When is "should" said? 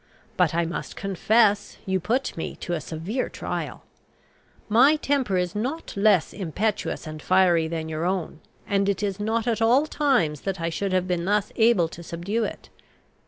10.71-10.91